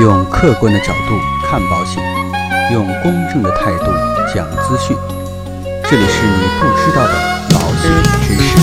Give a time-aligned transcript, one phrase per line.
[0.00, 2.00] 用客观的角度看保险，
[2.72, 3.86] 用公正的态度
[4.32, 4.96] 讲资讯。
[5.90, 7.14] 这里是你不知道的
[7.50, 7.90] 保险
[8.22, 8.56] 知识。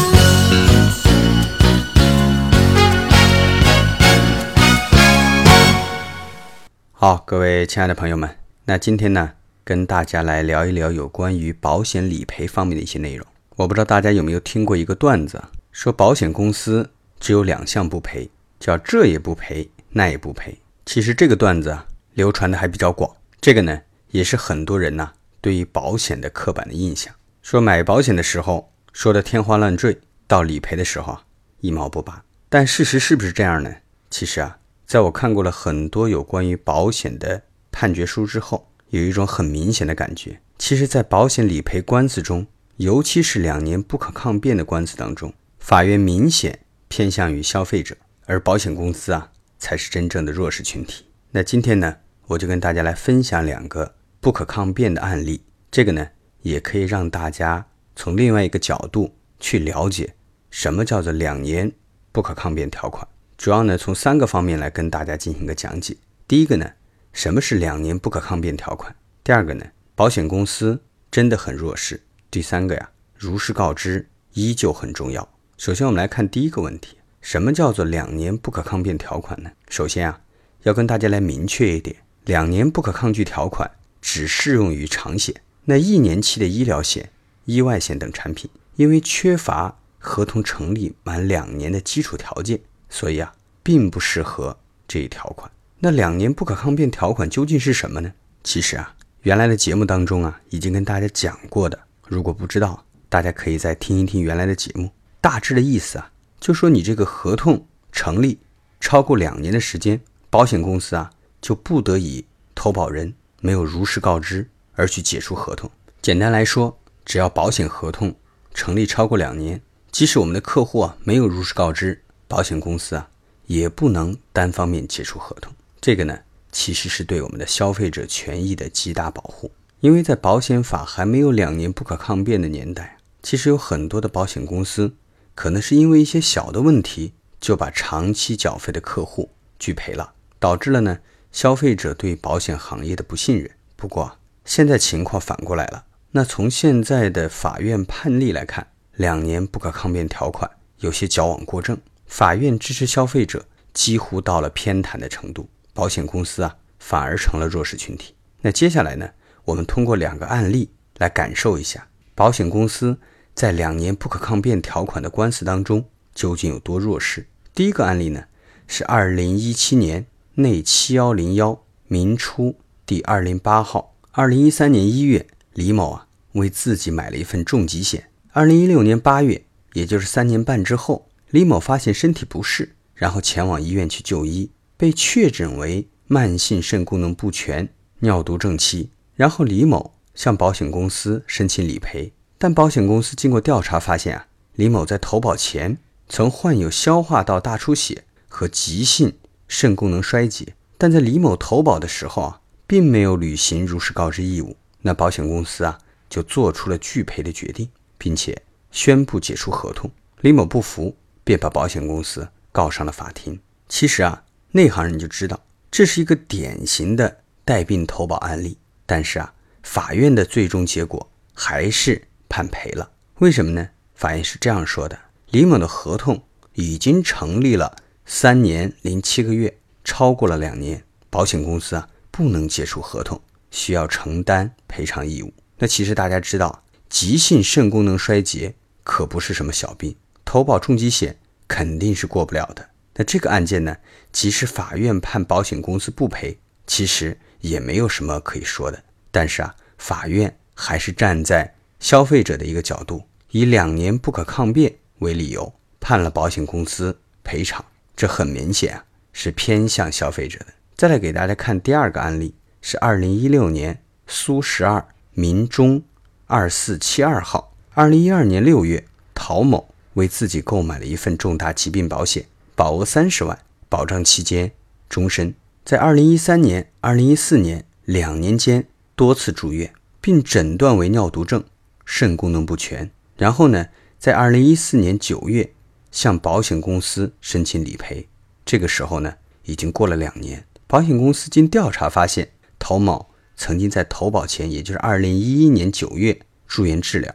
[6.93, 9.31] 好，各位亲爱的朋友们，那今天呢，
[9.65, 13.27] 跟大家来聊一聊有关于保险理赔方面的一些内容。
[13.57, 15.43] 我不知道大家有没有听过一个段子，
[15.73, 20.59] 说保险公司只有两项不赔，叫这也不赔，那也不赔。
[20.85, 23.11] 其实这个段子啊，流传的还比较广。
[23.41, 25.11] 这个呢，也是很多人呐
[25.41, 27.13] 对于保险的刻板的印象。
[27.41, 31.23] 说买保险的时候说的天花乱坠，到理赔的时候啊
[31.59, 32.23] 一毛不拔。
[32.49, 33.75] 但事实是不是这样呢？
[34.09, 40.39] 其实啊，在我看过了很多有关于保险的判决书之后，有一种很明显的感觉。
[40.57, 49.31] 其实，在保险理赔官司中，尤其是两年不可抗辩的官司当中，法院明显偏向于消费者，而保险公司啊。
[49.65, 51.05] 才是真正的弱势群体。
[51.31, 55.43] 那今天呢，我就跟大家来分享两个不可抗辩的案例。
[55.71, 56.07] 这个呢，
[56.43, 60.13] 也可以让大家从另外一个角度去了解
[60.51, 61.71] 什么叫做两年
[62.11, 63.07] 不可抗辩条款。
[63.35, 65.97] 主要呢，从三个方面来跟大家进行一个讲解。
[66.27, 66.71] 第一个呢，
[67.11, 68.95] 什么是两年不可抗辩条款？
[69.23, 71.99] 第二个呢，保险公司真的很弱势。
[72.29, 75.27] 第三个呀，如实告知依旧很重要。
[75.57, 76.97] 首先，我们来看第一个问题。
[77.25, 79.49] 什么叫做两年不可抗辩条款呢？
[79.67, 80.21] 首先啊，
[80.61, 81.95] 要跟大家来明确一点，
[82.25, 85.33] 两年不可抗拒条款只适用于长险。
[85.63, 87.09] 那一年期的医疗险、
[87.45, 92.59] 意外险等产品，因为缺乏合同成立满两年的基础条件，
[92.89, 94.55] 所以啊，并不适合
[94.87, 95.49] 这一条款。
[95.79, 98.13] 那两年不可抗辩条款究竟是什么呢？
[98.43, 101.79] 其实啊，原来的节目当中啊，已经跟大家讲过的。
[102.07, 104.91] 如果不知道，大家可以再听一听原来的节目。
[105.19, 106.11] 大致的意思啊。
[106.45, 108.37] 就说你这个合同成立
[108.79, 111.09] 超过两年的时间，保险公司啊
[111.41, 115.67] 就不得以投保人没有如实告知而去解除合同。
[116.03, 118.13] 简单来说，只要保险合同
[118.53, 119.59] 成立超过两年，
[119.91, 123.09] 即使我们的客户啊没有如实告知，保险公司啊
[123.47, 125.51] 也不能单方面解除合同。
[125.81, 126.19] 这个呢，
[126.51, 129.49] 其实是对我们的消费者权益的极大保护。
[129.79, 134.93] 因为在保险法还没有两年不可抗辩的年代，其实有很多的保险公司。
[135.35, 139.29] 可能是因为一些小的问题，就把长期缴费的客户
[139.59, 140.99] 拒赔了，导致了呢
[141.31, 143.51] 消费者对保险行业的不信任。
[143.75, 148.65] 不过现在情况反过来了，那从现在的法院判例来看，
[148.95, 158.15] 两年不可抗辩条款有些矫枉过正，法院支持消费者几乎到了偏袒的程度，保险公司啊反而成了弱势群体。
[158.41, 159.09] 那接下来呢，
[159.43, 162.97] 我们通过两个案例来感受一下保险公司。
[163.35, 167.27] 在两年不可抗辩条款的官司当中，究竟有多弱势？
[167.53, 168.23] 第一个案例呢，
[168.65, 173.93] 是二零一七年内七幺零幺民初第二零八号。
[174.11, 178.09] 二零一三年一月，李某啊为自己买了一份重疾险。
[178.31, 187.67] 二零一六年八月，也就是三年半之后，李某发现身体不适，然后前往医院去就医，被确诊为慢性肾功能不全、
[187.99, 188.91] 尿毒症期。
[189.13, 192.13] 然后李某向保险公司申请理赔。
[192.37, 204.57] 但保险公司经过调查发现啊，李某在投保前曾患有消化道大出血和急性肾功能衰竭，但在李某投保的时候啊，并没有履行如实告知义务。
[204.81, 205.79] 那保险公司啊
[206.09, 209.89] 就做出了拒赔的决定，并且宣布解除合同。
[210.21, 213.39] 李某不服，便把保险公司告上了法庭。
[213.67, 215.39] 其实啊，内行人就知道
[215.71, 222.07] 这是一个典型的带病投保案例，但是啊，法院的最终结果还是。
[222.35, 223.69] 判赔了，为什么呢？
[223.93, 226.21] 法院是这样说的：李某的合同
[226.55, 235.33] 已经成立了三年零七个月，超过了两年，保险公司啊不能解除合同，需要承担赔偿义务。
[235.59, 238.53] 那其实大家知道，急性肾功能衰竭
[238.83, 241.17] 可不是什么小病，投保重疾险
[241.47, 242.69] 肯定是过不了的。
[242.95, 243.77] 那这个案件呢，
[244.11, 248.83] 即使法院判保险公司不赔，其实也没有什么可以说的。
[249.09, 251.54] 但是啊，法院还是站在。
[251.85, 257.63] 消费者的一个角度，以两年不可抗辩为理由判了保险公司赔偿，
[257.95, 258.83] 这很明显啊
[259.13, 260.47] 是偏向消费者的。
[260.75, 265.83] 再来给大家看第二个案例，是二零一六年苏十二民中
[266.25, 267.53] 二四七二号。
[267.75, 268.83] 二零一二年六月，
[269.13, 273.37] 陶某为自己购买了一份重大疾病保险，保额三十万，
[273.69, 274.51] 保障期间
[274.89, 275.35] 终身。
[275.63, 278.65] 在二零一三年、二零一四年两年间
[278.95, 279.71] 多次住院，
[280.01, 281.43] 并诊断为尿毒症。
[281.85, 283.67] 肾功能不全，然后呢，
[283.97, 285.53] 在二零一四年九月
[285.91, 288.07] 向保险公司申请理赔，
[288.43, 297.13] 这个时候呢，已经过了两年，保险公司经调查发现，陶某曾经在投保前，也就是二零一一年九月住院治疗，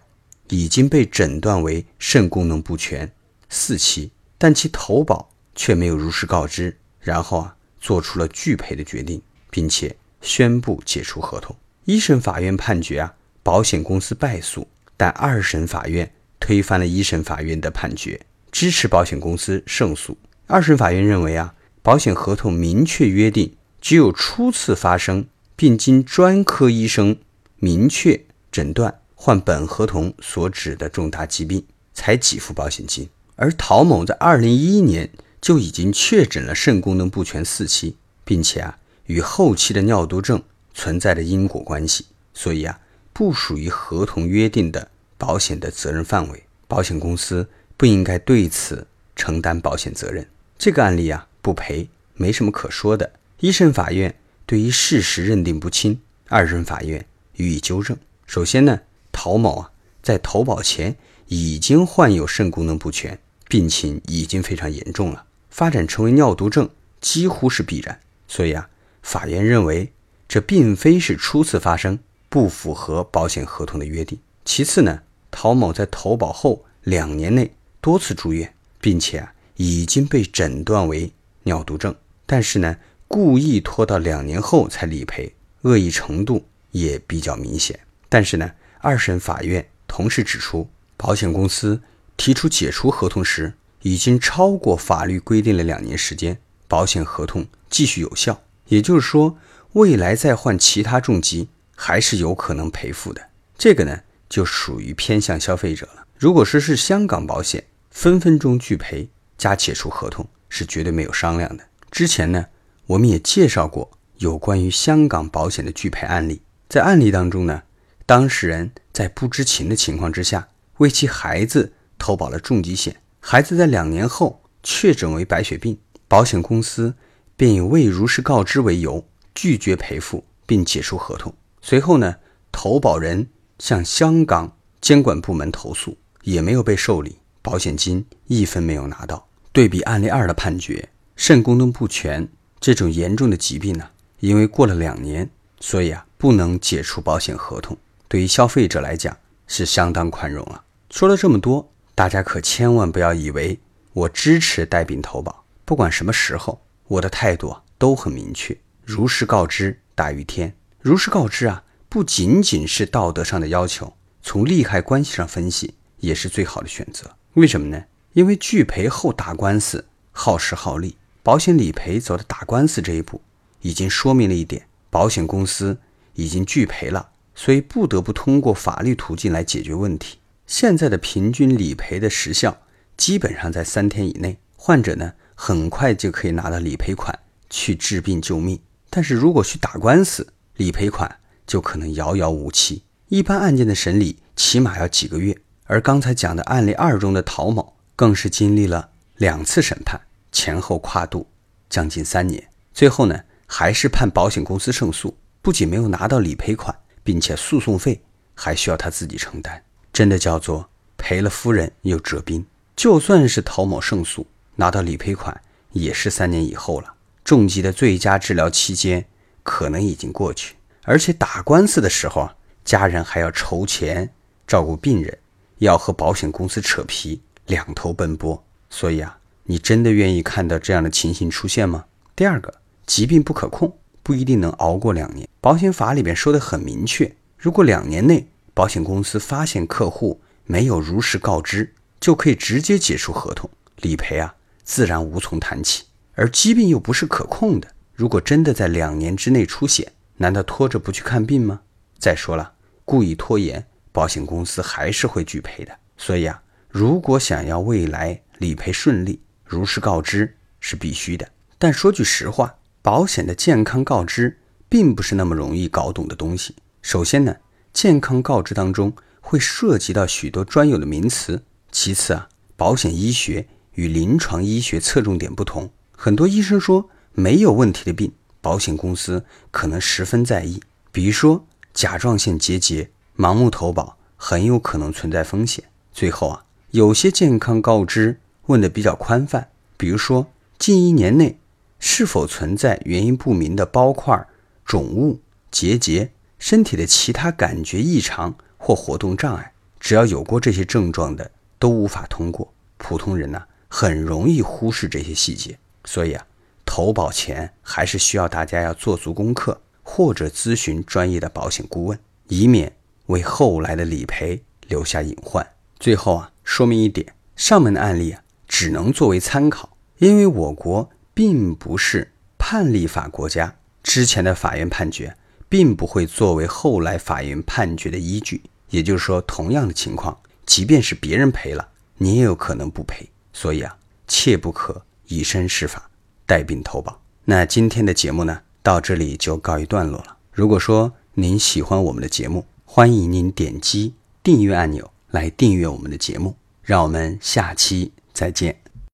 [0.49, 3.13] 已经被诊断为肾功能不全
[3.49, 9.21] 四期，但其投保却没有如实告知，然后啊做出了拒赔的决定，
[9.51, 11.57] 并且宣布解除合同。
[11.85, 18.21] 一审法院判决啊，保险公司败诉，但二审法院推翻了一审法院的判决，
[18.53, 20.17] 支持保险公司胜诉。
[20.47, 25.27] 二审法院认为啊，保险合同明确约定，只有初次发生，
[25.57, 27.17] 并经专科医生
[27.57, 31.65] 明确诊断患本合同所指的重大疾病，
[31.95, 33.09] 才给付保险金。
[33.37, 35.09] 而陶某在二零一一年
[35.41, 40.43] 就已经确诊了肾功能不全四期，并且啊，与后期的尿毒症
[40.75, 42.05] 存在着因果关系，
[42.35, 42.79] 所以啊，
[43.21, 47.47] 不属于合同约定的保险的责任范围，保险公司
[47.77, 50.27] 不应该对此承担保险责任。
[50.57, 53.13] 这个案例啊，不赔没什么可说的。
[53.41, 57.95] 一审法院对于事实认定不清，二审法院予以纠正。
[58.27, 58.81] 首先呢，
[59.13, 59.71] 陶某啊
[60.03, 60.97] 在投保前
[61.27, 63.19] 已经患有肾功能不全，
[63.51, 66.71] 病情已经非常严重了，发展成为尿毒症
[67.03, 68.01] 几乎是必然。
[68.27, 68.71] 所以啊，
[69.03, 69.93] 法院认为
[70.27, 71.99] 这并非是初次发生，
[72.31, 74.19] 不符合保险合同的约定。
[74.47, 79.35] 其次呢，陶某在投保后两年内多次住院，并且啊。
[79.63, 81.13] 已经被诊断为
[81.43, 81.95] 尿毒症，
[82.25, 87.79] 但是呢，故意拖到两年后才理赔，恶意程度也比较明显。
[88.09, 90.67] 但是呢，二审法院同时指出，
[90.97, 91.83] 保险公司
[92.17, 98.41] 提出解除合同时，已经超过法律规定的两年时间，保险合同继续有效。
[98.69, 99.37] 也就是说，
[99.75, 101.51] 未来再患其他重疾，
[101.83, 103.23] 还是有可能赔付的。
[103.57, 106.07] 这个呢，就属于偏向消费者了。
[106.19, 109.09] 如果说是香港保险，分分钟拒赔。
[109.39, 111.65] 加解除合同是绝对没有商量的。
[111.91, 112.45] 之前呢，
[112.85, 116.43] 我们也介绍过有关于香港保险的拒赔案例。
[116.69, 117.63] 在案例当中呢，
[118.05, 120.47] 当事人在不知情的情况之下，
[120.77, 126.95] 为其孩子投保了重疾险，孩子在两年后确诊为白血病，保险公司
[127.35, 129.03] 便以未如实告知为由
[129.35, 131.33] 拒绝赔付并解除合同。
[131.63, 132.17] 随后呢，
[132.51, 133.29] 投保人
[133.59, 139.29] 向香港监管部门投诉，也没有被受理，保险金一分没有拿到。
[139.53, 142.29] 对比案例二的判决，肾功能不全
[142.61, 143.91] 这种严重的疾病呢，
[144.21, 145.29] 因为过了两年，
[145.61, 147.77] 所以啊不能解除保险合同。
[148.09, 149.17] 对于消费者来讲
[149.47, 150.65] 是相当宽容了。
[150.91, 153.59] 说了这么多，大家可千万不要以为
[153.93, 160.55] 我支持带病投保，不管什么时候，我的态度啊都很明确，如实告知大于天。
[160.83, 167.17] 如实告知啊，不仅仅是道德上的要求，从利害关系上分析也是最好的选择。
[167.35, 167.85] 为什么呢？
[168.15, 173.21] 因为拒赔后打官司耗时耗力，保险理赔走到打官司这一步，
[173.61, 175.79] 已经说明了一点：保险公司
[176.15, 180.19] 已经拒赔了，所以不得不通过法律途径来解决问题。
[180.47, 182.63] 现在的平均理赔的时效
[182.97, 187.19] 基本上在三天以内，患者呢很快就可以拿到理赔款
[187.51, 188.59] 去治病救命。
[188.89, 191.17] 但是如果去打官司，理赔款
[191.47, 195.35] 就可能遥遥无期，一般案件的审理起码要几个月。
[195.65, 197.75] 而刚才讲的案例二中的陶某。
[197.97, 200.01] 更是经历了两次审判，
[200.33, 201.27] 前后跨度
[201.69, 208.01] 将近三年，最后呢还是判保险公司胜诉，不仅没有拿到理赔款，并且诉讼费
[208.35, 212.43] 还需要他自己承担，真的叫做赔了夫人又折兵。
[212.75, 215.39] 就算是陶某胜诉拿到理赔款，
[215.73, 219.05] 也是三年以后了，重疾的最佳治疗期间
[219.43, 220.55] 可能已经过去，
[220.85, 224.13] 而且打官司的时候啊，家人还要筹钱
[224.47, 225.19] 照顾病人，
[225.59, 227.21] 要和保险公司扯皮。
[227.47, 231.87] 两头奔波，所以啊，你真的愿意看到这样的情形出现吗？
[232.15, 232.55] 第二个，
[232.87, 235.29] 疾病不可控，不一定能熬过两年。
[235.41, 244.33] 保险法里边说的很明确，如果两年内保险公司发现客户没有如实告知，就可以直接解除合同，理赔啊，
[244.63, 245.87] 自然无从谈起。
[246.15, 247.67] 而疾病又不是可控的，
[248.01, 251.61] 如果真的在两年之内出险，难道拖着不去看病吗？
[251.99, 252.55] 再说了，
[252.87, 255.79] 故意拖延，保险公司还是会拒赔的。
[255.99, 256.41] 所以啊。
[256.71, 261.29] 如果想要未来理赔顺利，如实告知是必须的。
[261.59, 264.39] 但说句实话，保险的健康告知
[264.71, 266.55] 并不是那么容易搞懂的东西。
[266.81, 267.37] 首先呢，
[267.75, 271.43] 健康告知当中会涉及到许多专有的名词。
[271.71, 276.89] 其次啊，保险医学与临床医学侧重点不同，很多医生说
[277.21, 280.61] 没有问题的病，保险公司可能十分在意。
[280.91, 285.65] 比如说甲状腺结节，盲目投保很有可能存在风险。
[285.93, 286.45] 最后啊。
[286.73, 291.41] 有些健康告知问的比较宽泛，比如说近一年内
[291.81, 294.25] 是否存在原因不明的包块、
[294.65, 295.19] 肿物、
[295.51, 302.55] 结节、身体的其他感觉异常或活动障碍，只要有过这些症状的，都无法通过。
[302.79, 306.25] 普通人呢，很容易忽视这些细节，所以啊，
[306.73, 311.99] 投保前还是需要大家要做足功课，或者咨询专业的保险顾问，
[312.29, 312.73] 以免
[313.07, 315.45] 为后来的理赔留下隐患。
[315.81, 320.89] 最后啊，说明一点，上面的案例啊，只能作为参考，因为我国。
[321.13, 325.15] 并不是判例法国家，之前的法院判决
[325.51, 328.41] 并不会作为后来法院判决的依据。
[328.71, 333.11] 也就是说，同样的情况，即便是别人赔了，你也有可能不赔。
[333.35, 335.90] 所以啊，切不可以身试法，
[336.31, 336.97] 带病投保。
[337.25, 340.17] 那今天的节目呢，到这里就告一段落了。
[340.31, 346.37] 如果说您喜欢我们的节目，欢迎您点击订阅按钮来订阅我们的节目。
[346.63, 348.60] 让我们下期再见。